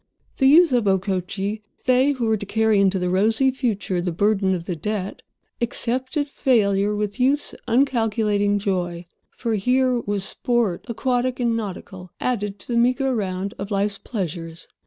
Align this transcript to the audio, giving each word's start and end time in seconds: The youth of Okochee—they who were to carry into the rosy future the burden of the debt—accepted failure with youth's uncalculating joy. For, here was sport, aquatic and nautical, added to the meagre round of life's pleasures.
The 0.37 0.47
youth 0.47 0.71
of 0.73 0.85
Okochee—they 0.87 2.13
who 2.13 2.25
were 2.25 2.37
to 2.37 2.45
carry 2.47 2.79
into 2.81 2.97
the 2.97 3.11
rosy 3.11 3.51
future 3.51 4.01
the 4.01 4.11
burden 4.11 4.55
of 4.55 4.65
the 4.65 4.75
debt—accepted 4.75 6.27
failure 6.27 6.95
with 6.95 7.19
youth's 7.19 7.53
uncalculating 7.67 8.57
joy. 8.57 9.05
For, 9.37 9.53
here 9.53 9.99
was 9.99 10.23
sport, 10.23 10.85
aquatic 10.87 11.39
and 11.39 11.55
nautical, 11.55 12.09
added 12.19 12.57
to 12.61 12.69
the 12.71 12.79
meagre 12.79 13.15
round 13.15 13.53
of 13.59 13.69
life's 13.69 13.99
pleasures. 13.99 14.67